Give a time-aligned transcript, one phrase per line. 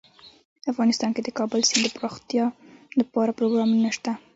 [0.71, 2.45] افغانستان کې د کابل سیند دپرمختیا
[2.99, 4.11] لپاره پروګرامونه شته.